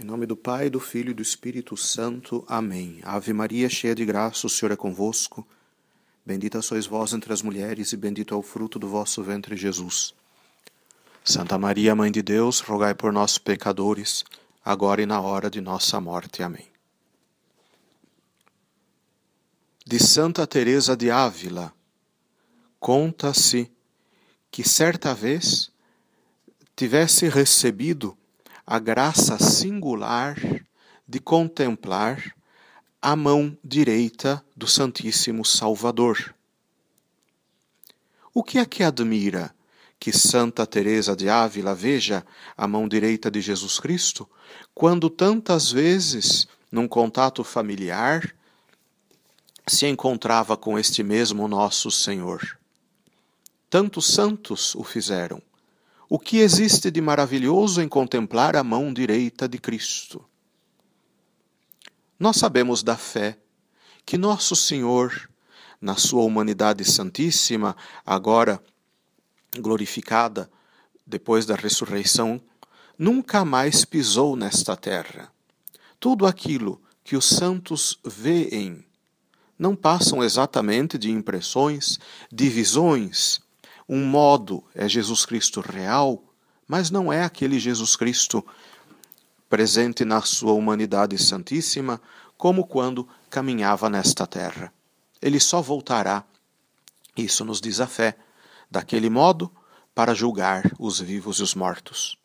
Em 0.00 0.04
nome 0.04 0.24
do 0.24 0.34
Pai, 0.34 0.70
do 0.70 0.80
Filho 0.80 1.10
e 1.10 1.14
do 1.14 1.20
Espírito 1.20 1.76
Santo. 1.76 2.42
Amém. 2.48 3.00
Ave 3.02 3.34
Maria, 3.34 3.68
cheia 3.68 3.94
de 3.94 4.02
graça, 4.02 4.46
o 4.46 4.50
Senhor 4.50 4.72
é 4.72 4.76
convosco. 4.76 5.46
Bendita 6.24 6.62
sois 6.62 6.86
vós 6.86 7.12
entre 7.12 7.30
as 7.34 7.42
mulheres, 7.42 7.92
e 7.92 7.98
bendito 7.98 8.32
é 8.32 8.36
o 8.36 8.40
fruto 8.40 8.78
do 8.78 8.88
vosso 8.88 9.22
ventre, 9.22 9.54
Jesus. 9.58 10.14
Santa 11.22 11.58
Maria, 11.58 11.94
Mãe 11.94 12.10
de 12.10 12.22
Deus, 12.22 12.60
rogai 12.60 12.94
por 12.94 13.12
nós, 13.12 13.36
pecadores, 13.36 14.24
agora 14.64 15.02
e 15.02 15.06
na 15.06 15.20
hora 15.20 15.50
de 15.50 15.60
nossa 15.60 16.00
morte. 16.00 16.42
Amém. 16.42 16.66
De 19.84 19.98
Santa 19.98 20.46
Teresa 20.46 20.96
de 20.96 21.10
Ávila, 21.10 21.74
conta-se 22.78 23.70
que 24.50 24.66
certa 24.66 25.14
vez 25.14 25.70
tivesse 26.74 27.28
recebido 27.28 28.16
a 28.66 28.78
graça 28.78 29.38
singular 29.38 30.36
de 31.06 31.18
contemplar 31.18 32.34
a 33.02 33.16
mão 33.16 33.56
direita 33.64 34.44
do 34.56 34.66
Santíssimo 34.66 35.44
Salvador. 35.44 36.34
O 38.32 38.44
que 38.44 38.58
é 38.58 38.64
que 38.64 38.82
admira 38.82 39.54
que 39.98 40.12
Santa 40.12 40.66
Teresa 40.66 41.16
de 41.16 41.28
Ávila 41.28 41.74
veja 41.74 42.24
a 42.56 42.68
mão 42.68 42.86
direita 42.86 43.30
de 43.30 43.40
Jesus 43.40 43.78
Cristo, 43.80 44.28
quando 44.74 45.10
tantas 45.10 45.72
vezes, 45.72 46.46
num 46.70 46.86
contato 46.86 47.42
familiar, 47.42 48.34
se 49.66 49.86
encontrava 49.86 50.56
com 50.56 50.78
este 50.78 51.02
mesmo 51.02 51.48
nosso 51.48 51.90
Senhor? 51.90 52.58
Tantos 53.68 54.06
santos 54.06 54.74
o 54.74 54.84
fizeram. 54.84 55.42
O 56.12 56.18
que 56.18 56.38
existe 56.38 56.90
de 56.90 57.00
maravilhoso 57.00 57.80
em 57.80 57.88
contemplar 57.88 58.56
a 58.56 58.64
mão 58.64 58.92
direita 58.92 59.48
de 59.48 59.58
Cristo? 59.58 60.28
Nós 62.18 62.36
sabemos 62.36 62.82
da 62.82 62.96
fé 62.96 63.38
que 64.04 64.18
Nosso 64.18 64.56
Senhor, 64.56 65.30
na 65.80 65.94
sua 65.94 66.24
humanidade 66.24 66.84
santíssima, 66.84 67.76
agora 68.04 68.60
glorificada 69.56 70.50
depois 71.06 71.46
da 71.46 71.54
ressurreição, 71.54 72.40
nunca 72.98 73.44
mais 73.44 73.84
pisou 73.84 74.34
nesta 74.34 74.76
terra. 74.76 75.32
Tudo 76.00 76.26
aquilo 76.26 76.82
que 77.04 77.14
os 77.14 77.26
santos 77.26 78.00
veem 78.04 78.84
não 79.56 79.76
passam 79.76 80.24
exatamente 80.24 80.98
de 80.98 81.08
impressões, 81.08 82.00
de 82.32 82.48
visões, 82.48 83.40
um 83.92 84.04
modo 84.04 84.62
é 84.72 84.88
Jesus 84.88 85.26
Cristo 85.26 85.60
real, 85.60 86.22
mas 86.68 86.92
não 86.92 87.12
é 87.12 87.24
aquele 87.24 87.58
Jesus 87.58 87.96
Cristo 87.96 88.46
presente 89.48 90.04
na 90.04 90.22
sua 90.22 90.52
humanidade 90.52 91.18
santíssima, 91.18 92.00
como 92.38 92.68
quando 92.68 93.08
caminhava 93.28 93.90
nesta 93.90 94.28
terra. 94.28 94.72
Ele 95.20 95.40
só 95.40 95.60
voltará, 95.60 96.24
isso 97.16 97.44
nos 97.44 97.60
diz 97.60 97.80
a 97.80 97.86
fé, 97.88 98.16
daquele 98.70 99.10
modo 99.10 99.50
para 99.92 100.14
julgar 100.14 100.70
os 100.78 101.00
vivos 101.00 101.38
e 101.38 101.42
os 101.42 101.56
mortos. 101.56 102.16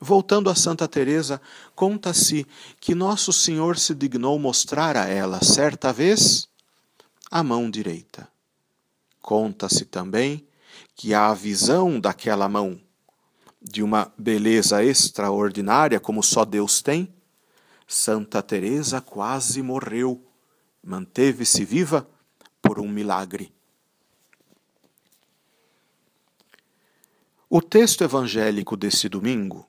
Voltando 0.00 0.50
a 0.50 0.56
Santa 0.56 0.88
Teresa, 0.88 1.40
conta-se 1.76 2.44
que 2.80 2.96
nosso 2.96 3.32
Senhor 3.32 3.78
se 3.78 3.94
dignou 3.94 4.40
mostrar 4.40 4.96
a 4.96 5.06
ela 5.06 5.40
certa 5.40 5.92
vez 5.92 6.48
a 7.30 7.44
mão 7.44 7.70
direita. 7.70 8.26
Conta-se 9.20 9.84
também 9.84 10.44
que 10.94 11.14
a 11.14 11.32
visão 11.34 11.98
daquela 11.98 12.48
mão 12.48 12.80
de 13.60 13.82
uma 13.82 14.12
beleza 14.18 14.84
extraordinária 14.84 16.00
como 16.00 16.22
só 16.22 16.44
Deus 16.44 16.82
tem, 16.82 17.12
Santa 17.86 18.42
Teresa 18.42 19.00
quase 19.00 19.62
morreu, 19.62 20.24
manteve-se 20.82 21.64
viva 21.64 22.08
por 22.60 22.80
um 22.80 22.88
milagre. 22.88 23.52
O 27.48 27.60
texto 27.60 28.02
evangélico 28.02 28.76
desse 28.76 29.08
domingo, 29.08 29.68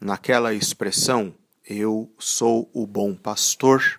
naquela 0.00 0.52
expressão 0.52 1.34
eu 1.64 2.12
sou 2.18 2.70
o 2.74 2.86
bom 2.86 3.14
pastor, 3.14 3.98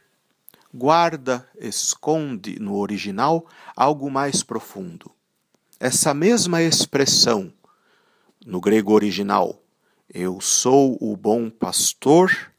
guarda, 0.72 1.50
esconde 1.58 2.60
no 2.60 2.78
original 2.78 3.48
algo 3.76 4.12
mais 4.12 4.44
profundo. 4.44 5.15
Essa 5.88 6.16
mesma 6.16 6.64
expressão, 6.64 7.54
no 8.44 8.60
grego 8.60 8.92
original, 8.92 9.62
eu 10.12 10.42
sou 10.42 10.98
o 11.00 11.16
bom 11.16 11.48
pastor, 11.48 12.52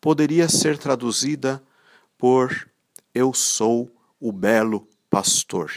poderia 0.00 0.48
ser 0.48 0.76
traduzida 0.76 1.62
por 2.18 2.68
eu 3.14 3.32
sou 3.32 3.96
o 4.18 4.32
belo 4.32 4.88
pastor. 5.08 5.70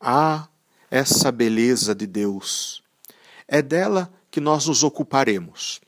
Há 0.00 0.46
essa 0.88 1.32
beleza 1.32 1.92
de 1.92 2.06
Deus. 2.06 2.80
É 3.48 3.60
dela 3.60 4.14
que 4.30 4.40
nós 4.40 4.68
nos 4.68 4.84
ocuparemos. 4.84 5.80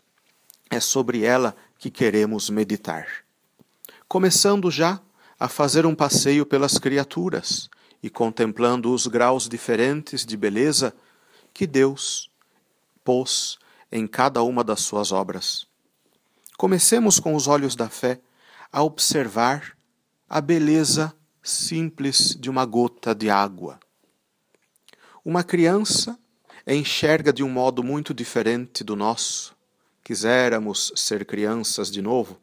É 0.68 0.80
sobre 0.80 1.22
ela 1.22 1.54
que 1.78 1.88
queremos 1.88 2.50
meditar. 2.50 3.06
Começando 4.08 4.72
já 4.72 5.00
a 5.38 5.46
fazer 5.46 5.86
um 5.86 5.94
passeio 5.94 6.44
pelas 6.44 6.78
criaturas, 6.78 7.70
e 8.02 8.10
contemplando 8.10 8.92
os 8.92 9.06
graus 9.06 9.48
diferentes 9.48 10.24
de 10.24 10.36
beleza 10.36 10.94
que 11.52 11.66
Deus 11.66 12.30
pôs 13.04 13.58
em 13.90 14.06
cada 14.06 14.42
uma 14.42 14.62
das 14.62 14.80
suas 14.80 15.12
obras. 15.12 15.66
Comecemos 16.56 17.20
com 17.20 17.34
os 17.34 17.46
olhos 17.46 17.74
da 17.74 17.88
fé 17.88 18.20
a 18.72 18.82
observar 18.82 19.76
a 20.28 20.40
beleza 20.40 21.14
simples 21.42 22.36
de 22.38 22.50
uma 22.50 22.64
gota 22.64 23.14
de 23.14 23.30
água. 23.30 23.78
Uma 25.24 25.44
criança 25.44 26.18
enxerga 26.66 27.32
de 27.32 27.42
um 27.42 27.48
modo 27.48 27.82
muito 27.82 28.12
diferente 28.12 28.82
do 28.82 28.96
nosso. 28.96 29.54
Quiséramos 30.02 30.92
ser 30.96 31.24
crianças 31.24 31.90
de 31.90 32.02
novo. 32.02 32.38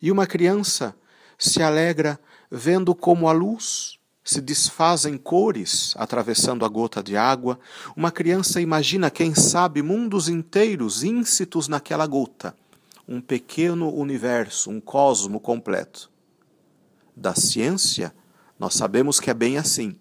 E 0.00 0.12
uma 0.12 0.26
criança 0.26 0.94
se 1.38 1.62
alegra 1.62 2.20
vendo 2.50 2.94
como 2.94 3.28
a 3.28 3.32
luz 3.32 3.98
se 4.26 4.40
desfazem 4.40 5.16
cores 5.16 5.94
atravessando 5.96 6.64
a 6.64 6.68
gota 6.68 7.00
de 7.00 7.16
água. 7.16 7.60
Uma 7.96 8.10
criança 8.10 8.60
imagina, 8.60 9.08
quem 9.08 9.36
sabe, 9.36 9.82
mundos 9.82 10.28
inteiros 10.28 11.04
íncitos 11.04 11.68
naquela 11.68 12.04
gota. 12.08 12.52
Um 13.08 13.20
pequeno 13.20 13.88
universo, 13.88 14.68
um 14.68 14.80
cosmo 14.80 15.38
completo. 15.38 16.10
Da 17.14 17.36
ciência, 17.36 18.12
nós 18.58 18.74
sabemos 18.74 19.20
que 19.20 19.30
é 19.30 19.34
bem 19.34 19.58
assim, 19.58 19.96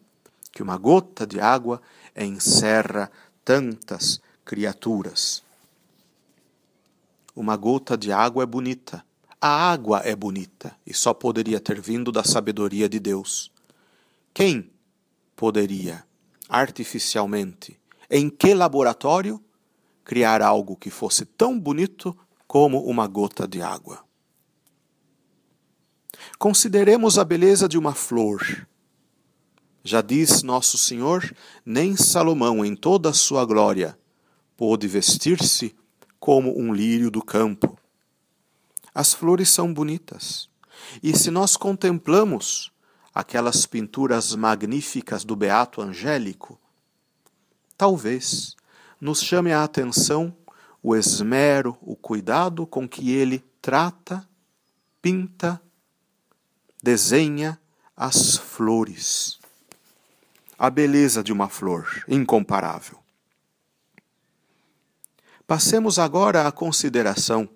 que 0.51 0.63
uma 0.63 0.75
gota 0.75 1.27
de 1.27 1.39
água 1.39 1.79
encerra 2.15 3.11
tantas 3.43 4.19
criaturas. 4.43 5.43
Uma 7.35 7.55
gota 7.55 7.95
de 7.95 8.11
água 8.11 8.41
é 8.41 8.45
bonita. 8.47 9.05
A 9.39 9.71
água 9.71 10.01
é 10.03 10.15
bonita 10.15 10.75
e 10.83 10.95
só 10.95 11.13
poderia 11.13 11.59
ter 11.59 11.79
vindo 11.79 12.11
da 12.11 12.23
sabedoria 12.23 12.89
de 12.89 12.99
Deus. 12.99 13.53
Quem 14.35 14.69
poderia 15.33 16.05
artificialmente, 16.49 17.79
em 18.09 18.29
que 18.29 18.53
laboratório, 18.53 19.41
criar 20.03 20.41
algo 20.41 20.75
que 20.75 20.89
fosse 20.89 21.23
tão 21.23 21.57
bonito 21.57 22.13
como 22.45 22.85
uma 22.85 23.07
gota 23.07 23.47
de 23.47 23.61
água? 23.61 24.03
Consideremos 26.37 27.17
a 27.17 27.23
beleza 27.23 27.65
de 27.69 27.77
uma 27.77 27.93
flor. 27.93 28.67
Já 29.85 30.01
diz 30.01 30.43
Nosso 30.43 30.77
Senhor: 30.77 31.33
nem 31.65 31.95
Salomão, 31.95 32.65
em 32.65 32.75
toda 32.75 33.11
a 33.11 33.13
sua 33.13 33.45
glória, 33.45 33.97
pôde 34.57 34.85
vestir-se 34.85 35.73
como 36.19 36.59
um 36.59 36.73
lírio 36.73 37.09
do 37.09 37.23
campo. 37.23 37.79
As 38.93 39.13
flores 39.13 39.49
são 39.49 39.73
bonitas, 39.73 40.49
e 41.01 41.17
se 41.17 41.31
nós 41.31 41.55
contemplamos 41.55 42.74
aquelas 43.15 43.65
pinturas 43.65 44.35
magníficas 44.35 45.23
do 45.23 45.37
Beato 45.37 45.81
Angélico, 45.81 46.59
talvez 47.77 48.57
nos 48.99 49.21
chame 49.21 49.53
a 49.53 49.63
atenção 49.63 50.35
o 50.83 50.93
esmero, 50.93 51.77
o 51.81 51.95
cuidado 51.95 52.67
com 52.67 52.87
que 52.87 53.13
ele 53.13 53.39
trata, 53.61 54.27
pinta, 55.01 55.61
desenha 56.83 57.57
as 57.95 58.35
flores. 58.35 59.39
A 60.59 60.69
beleza 60.69 61.23
de 61.23 61.31
uma 61.31 61.49
flor 61.49 62.03
incomparável. 62.07 62.99
Passemos 65.47 65.97
agora 65.97 66.47
à 66.47 66.51
consideração 66.51 67.47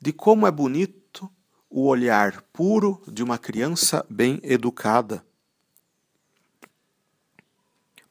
de 0.00 0.12
como 0.12 0.46
é 0.46 0.50
bonito 0.50 0.97
o 1.70 1.86
olhar 1.86 2.42
puro 2.52 3.02
de 3.06 3.22
uma 3.22 3.38
criança 3.38 4.04
bem 4.08 4.40
educada. 4.42 5.24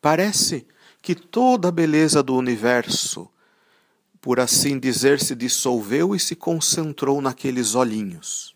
Parece 0.02 0.68
que 1.02 1.16
toda 1.16 1.70
a 1.70 1.72
beleza 1.72 2.22
do 2.22 2.36
universo 2.36 3.30
por 4.28 4.42
assim 4.42 4.78
dizer, 4.78 5.22
se 5.22 5.34
dissolveu 5.34 6.14
e 6.14 6.20
se 6.20 6.36
concentrou 6.36 7.22
naqueles 7.22 7.76
olhinhos. 7.76 8.54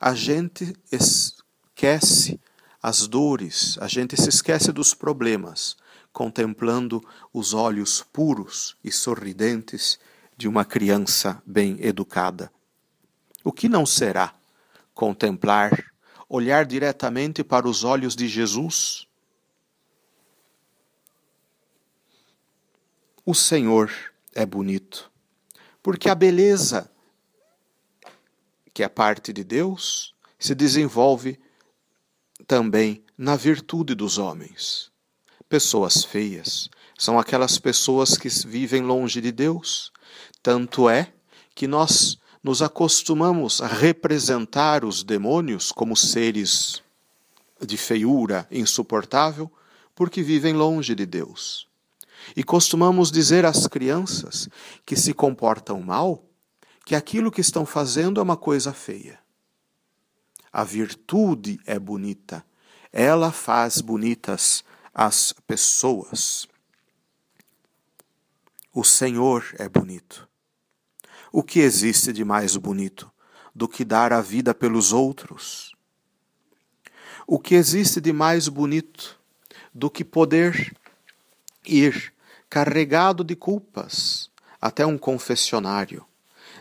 A 0.00 0.14
gente 0.14 0.74
esquece 0.90 2.40
as 2.82 3.06
dores, 3.06 3.76
a 3.78 3.86
gente 3.86 4.18
se 4.18 4.30
esquece 4.30 4.72
dos 4.72 4.94
problemas, 4.94 5.76
contemplando 6.10 7.06
os 7.34 7.52
olhos 7.52 8.02
puros 8.02 8.76
e 8.82 8.90
sorridentes 8.90 9.98
de 10.38 10.48
uma 10.48 10.64
criança 10.64 11.42
bem 11.44 11.76
educada. 11.80 12.50
O 13.42 13.52
que 13.52 13.68
não 13.68 13.86
será 13.86 14.34
contemplar, 14.94 15.92
olhar 16.28 16.64
diretamente 16.64 17.42
para 17.42 17.68
os 17.68 17.84
olhos 17.84 18.14
de 18.14 18.28
Jesus? 18.28 19.06
O 23.24 23.34
Senhor 23.34 23.90
é 24.34 24.44
bonito, 24.44 25.10
porque 25.82 26.08
a 26.08 26.14
beleza, 26.14 26.90
que 28.74 28.82
é 28.82 28.88
parte 28.88 29.32
de 29.32 29.44
Deus, 29.44 30.14
se 30.38 30.54
desenvolve 30.54 31.38
também 32.46 33.04
na 33.16 33.36
virtude 33.36 33.94
dos 33.94 34.18
homens. 34.18 34.90
Pessoas 35.48 36.04
feias 36.04 36.68
são 36.98 37.18
aquelas 37.18 37.58
pessoas 37.58 38.16
que 38.18 38.28
vivem 38.46 38.82
longe 38.82 39.20
de 39.20 39.32
Deus. 39.32 39.92
Tanto 40.42 40.88
é 40.88 41.12
que 41.54 41.66
nós 41.66 42.18
nos 42.42 42.62
acostumamos 42.62 43.60
a 43.60 43.66
representar 43.66 44.84
os 44.84 45.02
demônios 45.02 45.70
como 45.70 45.96
seres 45.96 46.82
de 47.60 47.76
feiura 47.76 48.46
insuportável, 48.50 49.50
porque 49.94 50.22
vivem 50.22 50.54
longe 50.54 50.94
de 50.94 51.04
Deus. 51.04 51.68
E 52.34 52.42
costumamos 52.42 53.10
dizer 53.10 53.44
às 53.44 53.66
crianças 53.66 54.48
que 54.86 54.96
se 54.96 55.12
comportam 55.12 55.80
mal 55.82 56.24
que 56.86 56.94
aquilo 56.94 57.30
que 57.30 57.40
estão 57.40 57.66
fazendo 57.66 58.18
é 58.18 58.22
uma 58.22 58.36
coisa 58.36 58.72
feia. 58.72 59.18
A 60.52 60.64
virtude 60.64 61.60
é 61.66 61.78
bonita, 61.78 62.44
ela 62.92 63.30
faz 63.30 63.80
bonitas 63.80 64.64
as 64.92 65.32
pessoas. 65.46 66.48
O 68.72 68.82
Senhor 68.82 69.44
é 69.58 69.68
bonito. 69.68 70.29
O 71.32 71.44
que 71.44 71.60
existe 71.60 72.12
de 72.12 72.24
mais 72.24 72.56
bonito 72.56 73.08
do 73.54 73.68
que 73.68 73.84
dar 73.84 74.12
a 74.12 74.20
vida 74.20 74.52
pelos 74.52 74.92
outros? 74.92 75.76
O 77.24 77.38
que 77.38 77.54
existe 77.54 78.00
de 78.00 78.12
mais 78.12 78.48
bonito 78.48 79.16
do 79.72 79.88
que 79.88 80.04
poder 80.04 80.76
ir 81.64 82.12
carregado 82.48 83.22
de 83.22 83.36
culpas 83.36 84.28
até 84.60 84.84
um 84.84 84.98
confessionário, 84.98 86.04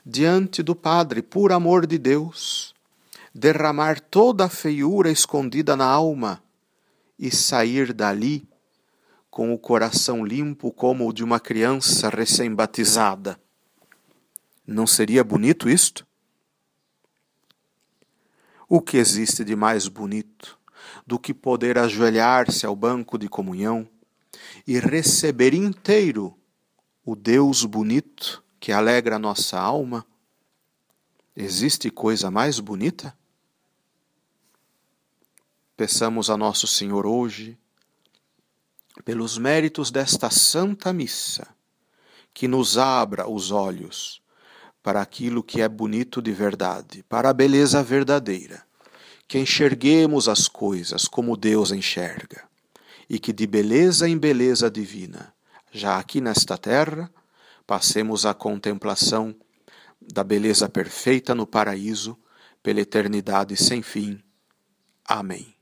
diante 0.06 0.62
do 0.62 0.76
Padre, 0.76 1.24
por 1.24 1.52
amor 1.52 1.88
de 1.88 1.98
Deus, 1.98 2.76
derramar 3.34 4.00
toda 4.00 4.46
a 4.46 4.50
feiura 4.50 5.10
escondida 5.10 5.76
na 5.76 5.86
alma 5.86 6.44
e 7.18 7.32
sair 7.32 7.92
dali 7.92 8.48
com 9.32 9.52
o 9.52 9.58
coração 9.58 10.24
limpo 10.24 10.72
como 10.72 11.10
o 11.10 11.14
de 11.14 11.24
uma 11.24 11.40
criança 11.40 12.08
recém-batizada. 12.10 13.40
Não 14.72 14.86
seria 14.86 15.24
bonito 15.24 15.68
isto? 15.68 16.06
O 18.68 18.80
que 18.80 18.98
existe 18.98 19.44
de 19.44 19.56
mais 19.56 19.88
bonito 19.88 20.60
do 21.08 21.18
que 21.18 21.34
poder 21.34 21.76
ajoelhar-se 21.80 22.68
ao 22.68 22.76
banco 22.76 23.18
de 23.18 23.28
comunhão 23.28 23.90
e 24.68 24.78
receber 24.78 25.56
inteiro 25.56 26.38
o 27.04 27.16
Deus 27.16 27.66
bonito 27.66 28.44
que 28.60 28.72
alegra 28.72 29.16
a 29.16 29.20
nossa 29.20 29.60
alma? 29.60 30.06
Existe 31.36 31.90
coisa 31.90 32.30
mais 32.30 32.60
bonita? 32.60 33.18
Peçamos 35.76 36.30
a 36.30 36.38
Nosso 36.38 36.68
Senhor 36.68 37.08
hoje, 37.08 37.58
pelos 39.04 39.36
méritos 39.36 39.90
desta 39.90 40.30
Santa 40.30 40.94
Missa, 40.94 41.48
que 42.32 42.48
nos 42.48 42.78
abra 42.78 43.28
os 43.28 43.50
olhos 43.50 44.22
para 44.82 45.02
aquilo 45.02 45.44
que 45.44 45.62
é 45.62 45.68
bonito 45.68 46.22
de 46.22 46.32
verdade, 46.32 47.04
para 47.08 47.30
a 47.30 47.34
beleza 47.34 47.84
verdadeira, 47.84 48.64
que 49.28 49.38
enxerguemos 49.38 50.28
as 50.28 50.48
coisas 50.48 51.08
como 51.08 51.38
Deus 51.38 51.72
enxerga 51.72 52.44
e 53.10 53.20
que 53.20 53.34
de 53.34 53.46
beleza 53.46 54.08
em 54.08 54.18
beleza 54.18 54.70
divina, 54.70 55.34
já 55.72 55.98
aqui 55.98 56.22
nesta 56.22 56.58
terra, 56.58 57.12
passemos 57.66 58.26
à 58.26 58.34
contemplação 58.34 59.36
da 60.02 60.24
beleza 60.24 60.68
perfeita 60.70 61.36
no 61.36 61.46
paraíso 61.46 62.18
pela 62.64 62.82
eternidade 62.82 63.56
sem 63.56 63.82
fim. 63.82 64.22
Amém. 65.06 65.59